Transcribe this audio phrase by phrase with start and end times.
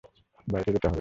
[0.47, 0.89] বাইরে যেতে হবে।